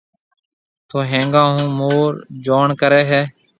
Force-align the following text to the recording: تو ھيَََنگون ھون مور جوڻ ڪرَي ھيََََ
تو 0.89 0.97
ھيَََنگون 1.09 1.49
ھون 1.55 1.65
مور 1.79 2.11
جوڻ 2.45 2.67
ڪرَي 2.79 3.03
ھيََََ 3.11 3.21